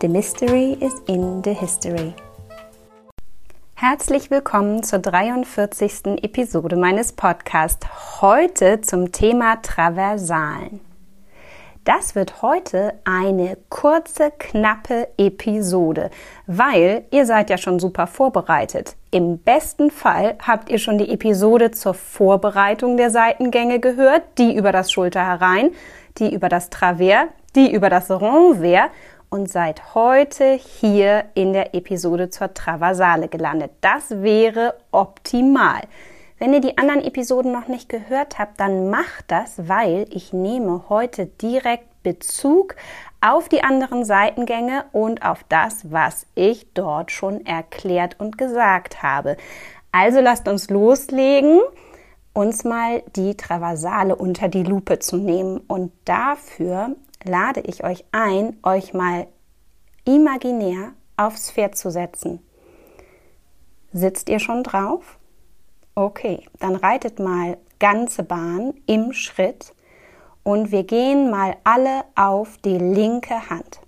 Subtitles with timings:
[0.00, 2.14] The Mystery is in the History.
[3.74, 6.22] Herzlich willkommen zur 43.
[6.22, 7.84] Episode meines Podcasts.
[8.20, 10.78] Heute zum Thema Traversalen.
[11.82, 16.10] Das wird heute eine kurze, knappe Episode,
[16.46, 18.94] weil ihr seid ja schon super vorbereitet.
[19.10, 24.70] Im besten Fall habt ihr schon die Episode zur Vorbereitung der Seitengänge gehört, die über
[24.70, 25.72] das Schulter herein,
[26.18, 27.26] die über das Travers,
[27.56, 28.90] die über das Renvers
[29.30, 33.72] und seid heute hier in der Episode zur Traversale gelandet.
[33.80, 35.82] Das wäre optimal.
[36.38, 40.84] Wenn ihr die anderen Episoden noch nicht gehört habt, dann macht das, weil ich nehme
[40.88, 42.76] heute direkt Bezug
[43.20, 49.36] auf die anderen Seitengänge und auf das, was ich dort schon erklärt und gesagt habe.
[49.90, 51.60] Also lasst uns loslegen,
[52.34, 55.58] uns mal die Traversale unter die Lupe zu nehmen.
[55.66, 59.26] Und dafür lade ich euch ein, euch mal
[60.04, 62.40] imaginär aufs Pferd zu setzen.
[63.92, 65.18] Sitzt ihr schon drauf?
[65.94, 69.74] Okay, dann reitet mal ganze Bahn im Schritt
[70.42, 73.80] und wir gehen mal alle auf die linke Hand.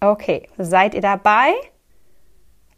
[0.00, 1.52] Okay, seid ihr dabei?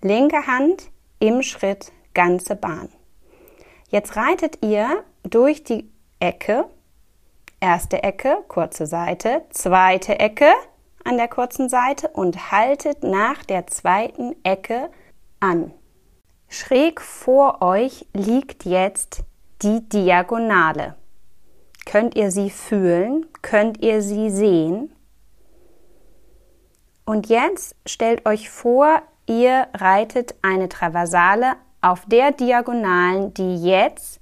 [0.01, 2.89] Linke Hand im Schritt, ganze Bahn.
[3.89, 6.65] Jetzt reitet ihr durch die Ecke
[7.63, 10.53] Erste Ecke, kurze Seite, zweite Ecke
[11.05, 14.91] an der kurzen Seite und haltet nach der zweiten Ecke
[15.39, 15.73] an.
[16.49, 19.23] Schräg vor euch liegt jetzt
[19.63, 20.97] die Diagonale.
[21.87, 23.27] Könnt ihr sie fühlen?
[23.43, 24.93] Könnt ihr sie sehen?
[27.05, 34.21] Und jetzt stellt euch vor, ihr reitet eine Traversale auf der Diagonalen, die jetzt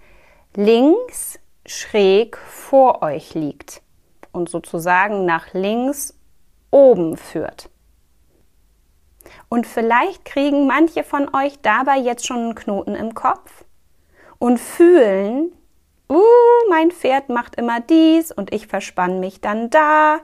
[0.54, 1.38] links
[1.70, 3.80] schräg vor euch liegt
[4.32, 6.18] und sozusagen nach links
[6.72, 7.70] oben führt.
[9.48, 13.64] Und vielleicht kriegen manche von euch dabei jetzt schon einen Knoten im Kopf
[14.38, 15.52] und fühlen,
[16.08, 16.20] uh,
[16.68, 20.18] mein Pferd macht immer dies und ich verspanne mich dann da.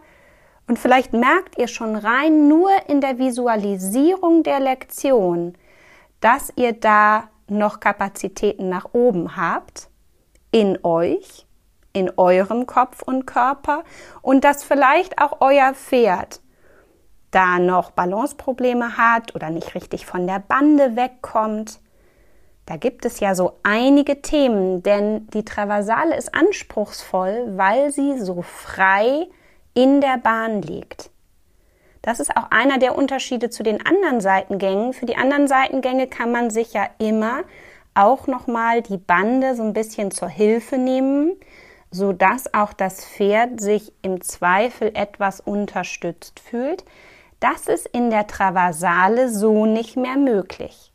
[0.67, 5.57] Und vielleicht merkt ihr schon rein nur in der Visualisierung der Lektion,
[6.21, 9.91] dass ihr da noch Kapazitäten nach oben habt
[10.51, 11.47] in euch,
[11.93, 13.85] in eurem Kopf und Körper
[14.23, 16.41] und dass vielleicht auch euer Pferd
[17.31, 21.81] da noch Balanceprobleme hat oder nicht richtig von der Bande wegkommt.
[22.65, 28.43] Da gibt es ja so einige Themen, denn die Traversale ist anspruchsvoll, weil sie so
[28.43, 29.29] frei
[29.75, 31.11] in der Bahn liegt.
[32.03, 34.93] Das ist auch einer der Unterschiede zu den anderen Seitengängen.
[34.93, 37.43] Für die anderen Seitengänge kann man sich ja immer
[37.97, 41.33] auch nochmal die Bande so ein bisschen zur Hilfe nehmen,
[41.91, 46.85] so dass auch das Pferd sich im Zweifel etwas unterstützt fühlt.
[47.41, 50.93] Das ist in der Traversale so nicht mehr möglich.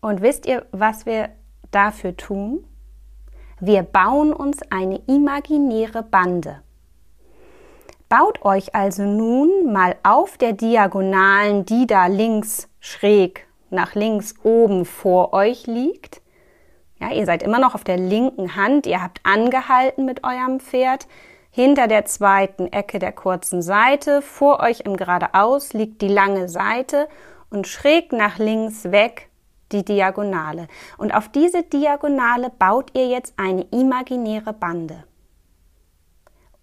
[0.00, 1.30] Und wisst ihr, was wir
[1.70, 2.64] dafür tun?
[3.60, 6.62] Wir bauen uns eine imaginäre Bande.
[8.08, 14.84] Baut euch also nun mal auf der Diagonalen, die da links schräg nach links oben
[14.84, 16.20] vor euch liegt.
[17.00, 21.06] Ja, ihr seid immer noch auf der linken Hand, ihr habt angehalten mit eurem Pferd.
[21.50, 27.08] Hinter der zweiten Ecke der kurzen Seite, vor euch im Geradeaus liegt die lange Seite
[27.50, 29.28] und schräg nach links weg
[29.70, 30.68] die Diagonale.
[30.98, 35.04] Und auf diese Diagonale baut ihr jetzt eine imaginäre Bande.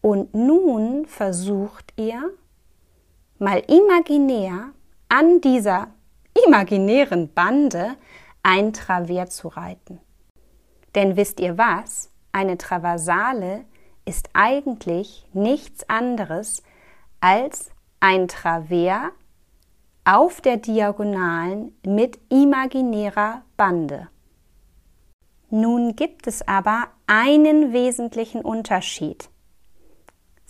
[0.01, 2.31] Und nun versucht ihr
[3.37, 4.71] mal imaginär
[5.09, 5.87] an dieser
[6.45, 7.95] imaginären Bande
[8.43, 9.99] ein Travers zu reiten.
[10.95, 12.11] Denn wisst ihr was?
[12.31, 13.65] Eine Traversale
[14.05, 16.63] ist eigentlich nichts anderes
[17.19, 19.11] als ein Travers
[20.03, 24.07] auf der Diagonalen mit imaginärer Bande.
[25.49, 29.29] Nun gibt es aber einen wesentlichen Unterschied.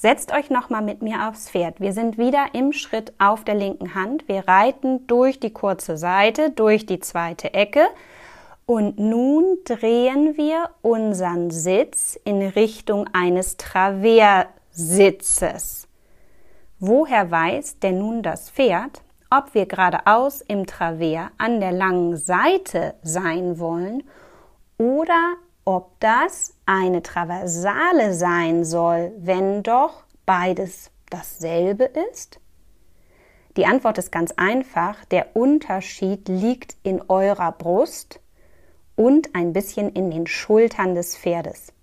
[0.01, 1.79] Setzt euch nochmal mit mir aufs Pferd.
[1.79, 4.27] Wir sind wieder im Schritt auf der linken Hand.
[4.27, 7.85] Wir reiten durch die kurze Seite, durch die zweite Ecke.
[8.65, 15.87] Und nun drehen wir unseren Sitz in Richtung eines Traversitzes.
[16.79, 22.95] Woher weiß denn nun das Pferd, ob wir geradeaus im Travers an der langen Seite
[23.03, 24.01] sein wollen
[24.79, 32.39] oder ob das eine Traversale sein soll, wenn doch beides dasselbe ist?
[33.57, 35.03] Die Antwort ist ganz einfach.
[35.05, 38.21] Der Unterschied liegt in eurer Brust
[38.95, 41.73] und ein bisschen in den Schultern des Pferdes.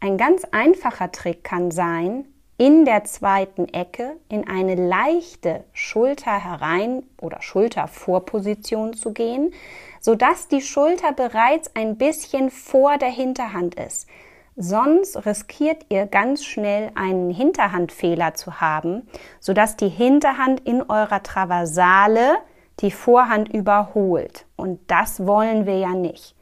[0.00, 2.26] Ein ganz einfacher Trick kann sein,
[2.58, 9.54] in der zweiten Ecke in eine leichte Schulter herein oder Schultervorposition zu gehen,
[10.00, 14.08] sodass die Schulter bereits ein bisschen vor der Hinterhand ist.
[14.56, 19.08] Sonst riskiert ihr ganz schnell einen Hinterhandfehler zu haben,
[19.38, 22.38] sodass die Hinterhand in eurer Traversale
[22.80, 24.46] die Vorhand überholt.
[24.56, 26.34] Und das wollen wir ja nicht.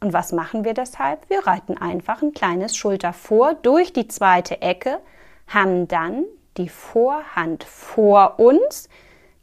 [0.00, 1.28] Und was machen wir deshalb?
[1.28, 5.00] Wir reiten einfach ein kleines Schulter vor durch die zweite Ecke,
[5.46, 6.24] haben dann
[6.56, 8.88] die Vorhand vor uns,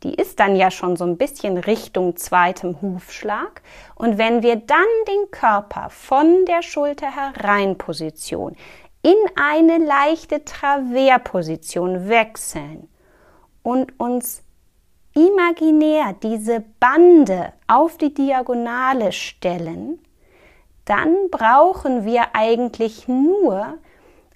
[0.05, 3.63] die ist dann ja schon so ein bisschen Richtung zweitem Hufschlag.
[3.95, 8.55] Und wenn wir dann den Körper von der Schulter hereinposition
[9.01, 12.87] in eine leichte Traversposition wechseln
[13.63, 14.43] und uns
[15.15, 19.99] imaginär diese Bande auf die Diagonale stellen,
[20.85, 23.79] dann brauchen wir eigentlich nur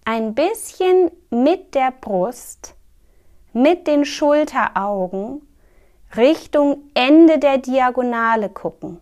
[0.04, 2.74] ein bisschen mit der Brust,
[3.54, 5.44] mit den Schulteraugen
[6.18, 9.00] Richtung Ende der Diagonale gucken.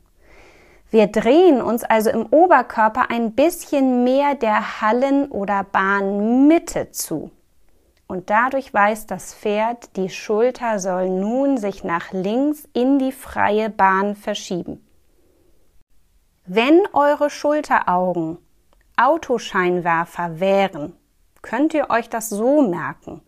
[0.90, 7.32] Wir drehen uns also im Oberkörper ein bisschen mehr der Hallen- oder Bahnmitte zu.
[8.08, 13.70] Und dadurch weiß das Pferd, die Schulter soll nun sich nach links in die freie
[13.70, 14.86] Bahn verschieben.
[16.46, 18.38] Wenn eure Schulteraugen
[18.96, 20.94] Autoscheinwerfer wären,
[21.42, 23.22] könnt ihr euch das so merken.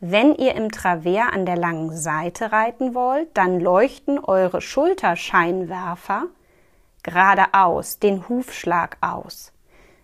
[0.00, 6.24] Wenn ihr im Travers an der langen Seite reiten wollt, dann leuchten eure Schulterscheinwerfer
[7.02, 9.52] geradeaus, den Hufschlag aus.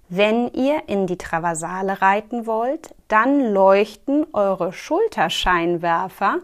[0.08, 6.38] Wenn ihr in die Traversale reiten wollt, dann leuchten eure Schulterscheinwerfer,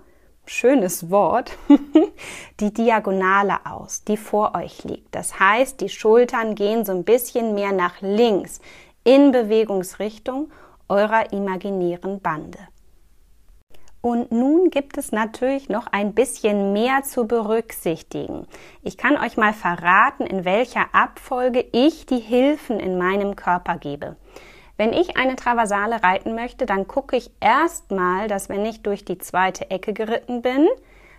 [0.45, 1.53] schönes Wort,
[2.61, 5.15] die Diagonale aus, die vor euch liegt.
[5.15, 8.61] Das heißt, die Schultern gehen so ein bisschen mehr nach links
[9.05, 10.50] in Bewegungsrichtung
[10.89, 12.59] eurer imaginären Bande.
[14.00, 18.47] Und nun gibt es natürlich noch ein bisschen mehr zu berücksichtigen.
[18.83, 24.17] Ich kann euch mal verraten, in welcher Abfolge ich die Hilfen in meinem Körper gebe.
[24.77, 29.19] Wenn ich eine Traversale reiten möchte, dann gucke ich erstmal, dass wenn ich durch die
[29.19, 30.69] zweite Ecke geritten bin,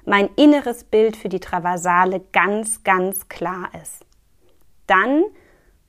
[0.06, 4.06] mein inneres Bild für die Traversale ganz, ganz klar ist.
[4.88, 5.26] Dann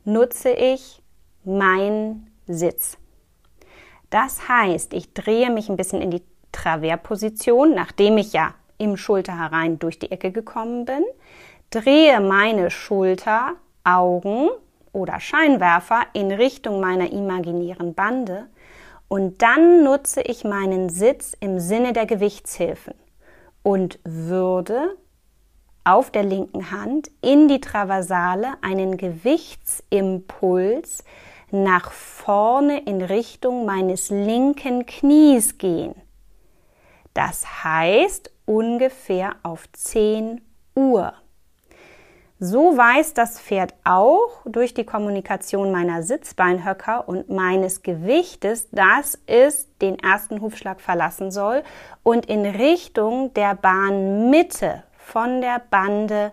[0.04, 1.00] nutze ich
[1.44, 2.98] meinen Sitz.
[4.10, 9.38] Das heißt, ich drehe mich ein bisschen in die Traversposition, nachdem ich ja im Schulter
[9.38, 11.04] herein durch die Ecke gekommen bin,
[11.70, 13.52] drehe meine Schulter,
[13.84, 14.48] Augen
[14.92, 18.46] oder Scheinwerfer in Richtung meiner imaginären Bande
[19.08, 22.94] und dann nutze ich meinen Sitz im Sinne der Gewichtshilfen
[23.62, 24.96] und würde
[25.84, 31.04] auf der linken Hand in die Traversale einen Gewichtsimpuls
[31.50, 35.96] nach vorne in Richtung meines linken Knies gehen.
[37.14, 40.40] Das heißt ungefähr auf 10
[40.74, 41.12] Uhr.
[42.42, 49.68] So weiß das Pferd auch durch die Kommunikation meiner Sitzbeinhöcker und meines Gewichtes, dass es
[49.82, 51.62] den ersten Hufschlag verlassen soll
[52.02, 56.32] und in Richtung der Bahnmitte von der Bande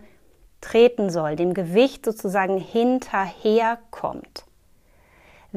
[0.62, 4.47] treten soll, dem Gewicht sozusagen hinterherkommt.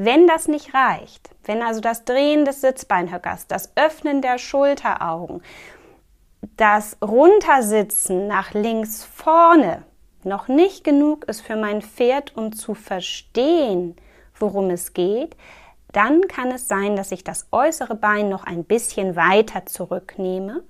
[0.03, 5.43] Wenn das nicht reicht, wenn also das Drehen des Sitzbeinhöckers, das Öffnen der Schulteraugen,
[6.57, 9.83] das Runtersitzen nach links vorne
[10.23, 13.95] noch nicht genug ist für mein Pferd, um zu verstehen,
[14.33, 15.37] worum es geht,
[15.91, 20.63] dann kann es sein, dass ich das äußere Bein noch ein bisschen weiter zurücknehme,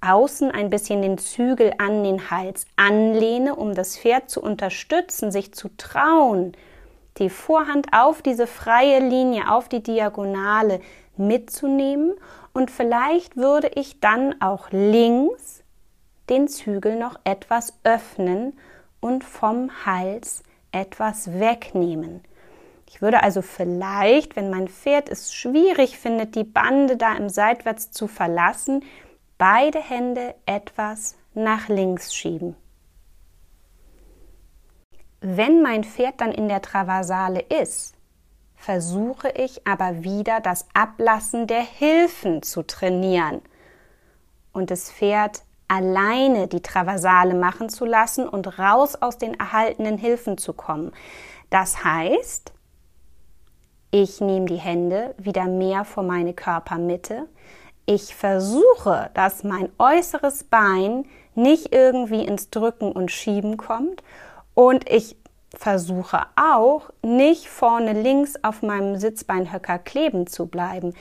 [0.00, 5.52] außen ein bisschen den Zügel an den Hals anlehne, um das Pferd zu unterstützen, sich
[5.52, 6.54] zu trauen,
[7.18, 10.80] die Vorhand auf diese freie Linie, auf die Diagonale
[11.16, 12.14] mitzunehmen
[12.52, 15.62] und vielleicht würde ich dann auch links
[16.28, 18.58] den Zügel noch etwas öffnen
[19.00, 22.22] und vom Hals etwas wegnehmen.
[22.88, 27.90] Ich würde also vielleicht, wenn mein Pferd es schwierig findet, die Bande da im Seitwärts
[27.90, 28.82] zu verlassen,
[29.36, 32.56] beide Hände etwas nach links schieben.
[35.20, 37.94] Wenn mein Pferd dann in der Traversale ist,
[38.54, 43.40] versuche ich aber wieder das Ablassen der Hilfen zu trainieren
[44.52, 50.38] und das Pferd alleine die Traversale machen zu lassen und raus aus den erhaltenen Hilfen
[50.38, 50.92] zu kommen.
[51.50, 52.52] Das heißt,
[53.90, 57.26] ich nehme die Hände wieder mehr vor meine Körpermitte.
[57.86, 64.02] Ich versuche, dass mein äußeres Bein nicht irgendwie ins Drücken und Schieben kommt.
[64.58, 65.14] Und ich
[65.56, 70.94] versuche auch, nicht vorne links auf meinem Sitzbeinhöcker kleben zu bleiben.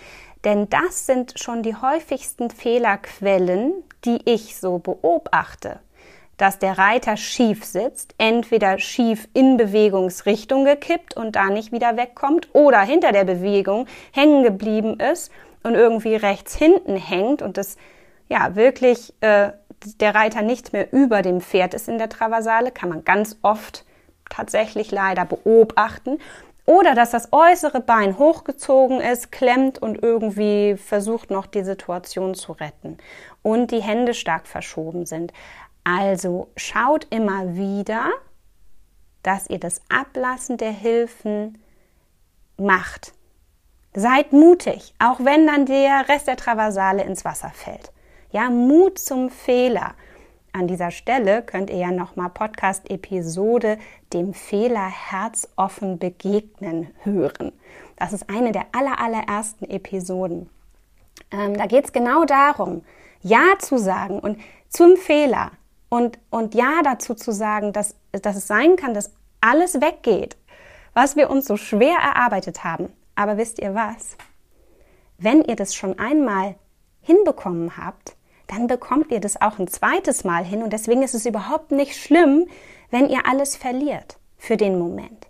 [0.43, 3.73] Denn das sind schon die häufigsten Fehlerquellen,
[4.05, 5.79] die ich so beobachte.
[6.37, 12.49] Dass der Reiter schief sitzt, entweder schief in Bewegungsrichtung gekippt und da nicht wieder wegkommt
[12.53, 15.31] oder hinter der Bewegung hängen geblieben ist
[15.63, 17.77] und irgendwie rechts hinten hängt und das
[18.29, 19.49] ja wirklich äh,
[19.83, 23.85] der Reiter nicht mehr über dem Pferd ist in der Traversale, kann man ganz oft
[24.29, 26.19] tatsächlich leider beobachten.
[26.65, 32.51] Oder dass das äußere Bein hochgezogen ist, klemmt und irgendwie versucht noch die Situation zu
[32.51, 32.97] retten.
[33.41, 35.31] Und die Hände stark verschoben sind.
[35.85, 38.09] Also schaut immer wieder,
[39.23, 41.57] dass ihr das Ablassen der Hilfen
[42.57, 43.13] macht.
[43.93, 47.91] Seid mutig, auch wenn dann der Rest der Traversale ins Wasser fällt.
[48.31, 49.93] Ja, Mut zum Fehler.
[50.51, 53.77] An dieser Stelle könnt ihr ja nochmal Podcast-Episode
[54.11, 57.53] dem Fehler herzoffen begegnen hören.
[57.95, 60.49] Das ist eine der aller, allerersten Episoden.
[61.31, 62.83] Ähm, da geht es genau darum,
[63.21, 65.51] Ja zu sagen und zum Fehler
[65.87, 70.35] und, und Ja dazu zu sagen, dass, dass es sein kann, dass alles weggeht,
[70.93, 72.91] was wir uns so schwer erarbeitet haben.
[73.15, 74.17] Aber wisst ihr was?
[75.17, 76.55] Wenn ihr das schon einmal
[77.01, 78.16] hinbekommen habt,
[78.47, 81.95] dann bekommt ihr das auch ein zweites Mal hin und deswegen ist es überhaupt nicht
[81.95, 82.47] schlimm,
[82.89, 85.27] wenn ihr alles verliert für den Moment.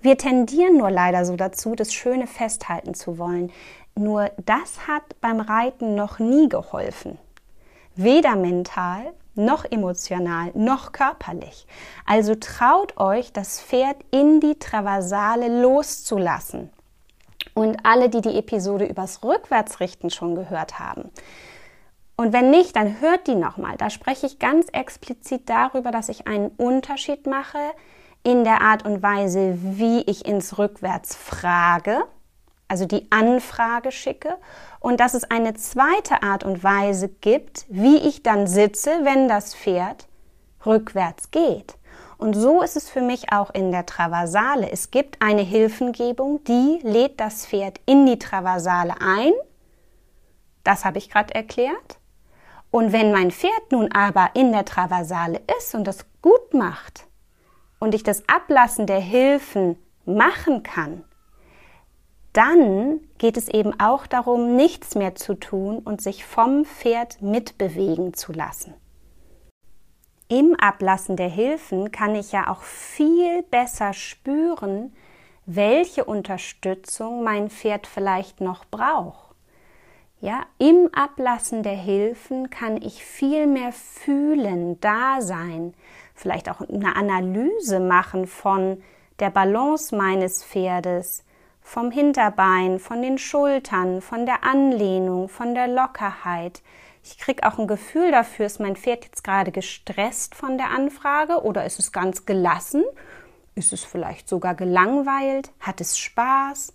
[0.00, 3.50] Wir tendieren nur leider so dazu, das Schöne festhalten zu wollen.
[3.94, 7.18] Nur das hat beim Reiten noch nie geholfen.
[7.96, 11.66] Weder mental, noch emotional, noch körperlich.
[12.04, 16.70] Also traut euch, das Pferd in die Traversale loszulassen.
[17.54, 21.10] Und alle, die die Episode übers Rückwärtsrichten schon gehört haben,
[22.16, 23.76] und wenn nicht, dann hört die nochmal.
[23.76, 27.58] Da spreche ich ganz explizit darüber, dass ich einen Unterschied mache
[28.22, 32.04] in der Art und Weise, wie ich ins Rückwärts frage,
[32.68, 34.36] also die Anfrage schicke,
[34.80, 39.54] und dass es eine zweite Art und Weise gibt, wie ich dann sitze, wenn das
[39.54, 40.06] Pferd
[40.64, 41.76] rückwärts geht.
[42.16, 44.70] Und so ist es für mich auch in der Traversale.
[44.70, 49.32] Es gibt eine Hilfengebung, die lädt das Pferd in die Traversale ein.
[50.62, 51.98] Das habe ich gerade erklärt.
[52.74, 57.06] Und wenn mein Pferd nun aber in der Traversale ist und das gut macht
[57.78, 59.76] und ich das Ablassen der Hilfen
[60.06, 61.04] machen kann,
[62.32, 68.12] dann geht es eben auch darum, nichts mehr zu tun und sich vom Pferd mitbewegen
[68.12, 68.74] zu lassen.
[70.26, 74.92] Im Ablassen der Hilfen kann ich ja auch viel besser spüren,
[75.46, 79.23] welche Unterstützung mein Pferd vielleicht noch braucht.
[80.24, 85.74] Ja, im Ablassen der Hilfen kann ich viel mehr fühlen, da sein,
[86.14, 88.82] vielleicht auch eine Analyse machen von
[89.18, 91.24] der Balance meines Pferdes,
[91.60, 96.62] vom Hinterbein, von den Schultern, von der Anlehnung, von der Lockerheit.
[97.02, 101.42] Ich kriege auch ein Gefühl dafür, ist mein Pferd jetzt gerade gestresst von der Anfrage
[101.42, 102.82] oder ist es ganz gelassen?
[103.56, 105.52] Ist es vielleicht sogar gelangweilt?
[105.60, 106.72] Hat es Spaß?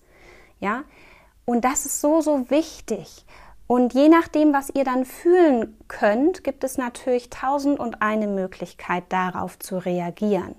[0.59, 0.83] Ja,
[1.49, 3.25] und das ist so, so wichtig.
[3.65, 9.05] Und je nachdem, was ihr dann fühlen könnt, gibt es natürlich tausend und eine Möglichkeit
[9.09, 10.53] darauf zu reagieren.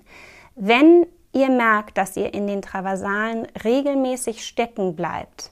[0.55, 5.51] Wenn ihr merkt, dass ihr in den Traversalen regelmäßig stecken bleibt,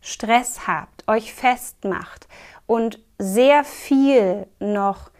[0.00, 2.26] Stress habt, euch festmacht
[2.64, 5.10] und sehr viel noch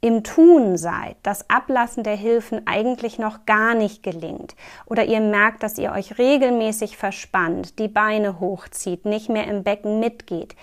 [0.00, 4.54] im Tun seid, das Ablassen der Hilfen eigentlich noch gar nicht gelingt
[4.86, 9.98] oder ihr merkt, dass ihr euch regelmäßig verspannt, die Beine hochzieht, nicht mehr im Becken
[9.98, 10.54] mitgeht,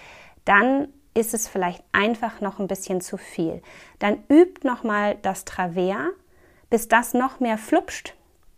[0.46, 3.62] dann ist es vielleicht einfach noch ein bisschen zu viel.
[4.00, 6.12] Dann übt nochmal das Travers,
[6.70, 8.14] bis das noch mehr flupscht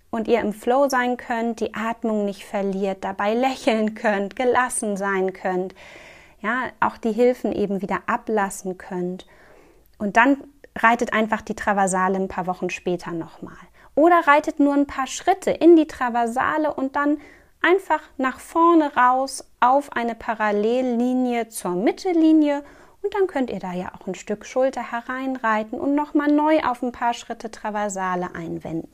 [0.09, 5.33] und ihr im Flow sein könnt, die Atmung nicht verliert, dabei lächeln könnt, gelassen sein
[5.33, 5.75] könnt,
[6.41, 9.25] ja, auch die Hilfen eben wieder ablassen könnt.
[9.97, 10.37] Und dann
[10.83, 13.57] reitet einfach die Traversale ein paar Wochen später nochmal.
[13.95, 17.17] Oder reitet nur ein paar Schritte in die Traversale und dann
[17.61, 22.63] einfach nach vorne raus auf eine Parallellinie zur Mittellinie
[23.01, 26.83] und dann könnt ihr da ja auch ein Stück Schulter hereinreiten und nochmal neu auf
[26.83, 28.93] ein paar Schritte Traversale einwenden.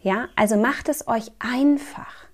[0.00, 2.26] Ja, also macht es euch einfach.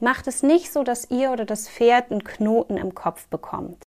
[0.00, 3.82] Macht es nicht so, dass ihr oder das Pferd einen Knoten im Kopf bekommt.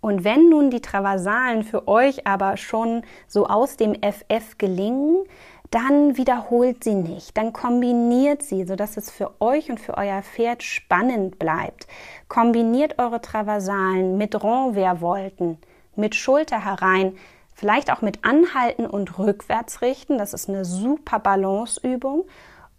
[0.00, 5.24] Und wenn nun die Traversalen für euch aber schon so aus dem FF gelingen,
[5.70, 10.62] dann wiederholt sie nicht, dann kombiniert sie, sodass es für euch und für euer Pferd
[10.62, 11.86] spannend bleibt.
[12.28, 15.58] Kombiniert eure Traversalen mit Renversvolten,
[15.94, 17.16] mit Schulter herein,
[17.52, 22.24] vielleicht auch mit Anhalten und Rückwärtsrichten, das ist eine super Balanceübung.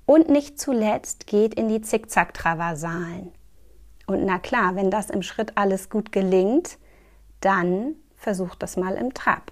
[0.06, 3.32] Und nicht zuletzt geht in die Zickzack-Traversalen.
[4.08, 6.80] Und na klar, wenn das im Schritt alles gut gelingt,
[7.42, 9.52] dann versucht das mal im Trab.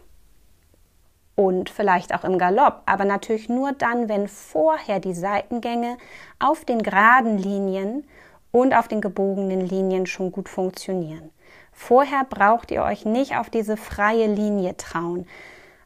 [1.36, 5.98] Und vielleicht auch im Galopp, aber natürlich nur dann, wenn vorher die Seitengänge
[6.40, 8.08] auf den geraden Linien
[8.52, 11.30] und auf den gebogenen Linien schon gut funktionieren.
[11.72, 15.28] Vorher braucht ihr euch nicht auf diese freie Linie trauen.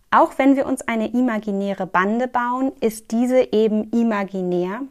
[0.10, 4.82] Auch wenn wir uns eine imaginäre Bande bauen, ist diese eben imaginär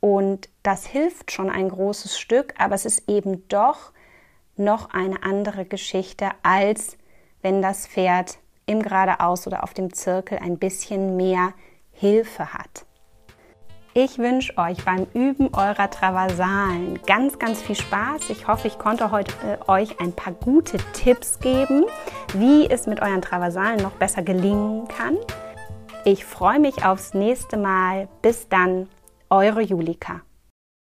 [0.00, 3.92] und das hilft schon ein großes Stück, aber es ist eben doch
[4.56, 6.96] noch eine andere Geschichte, als
[7.42, 11.52] wenn das Pferd im Geradeaus oder auf dem Zirkel ein bisschen mehr
[11.92, 12.86] Hilfe hat.
[13.96, 18.28] Ich wünsche euch beim Üben eurer Traversalen ganz, ganz viel Spaß.
[18.30, 21.84] Ich hoffe, ich konnte heute äh, euch ein paar gute Tipps geben,
[22.32, 25.16] wie es mit euren Traversalen noch besser gelingen kann.
[26.04, 28.08] Ich freue mich aufs nächste Mal.
[28.20, 28.88] Bis dann,
[29.30, 30.22] eure Julika.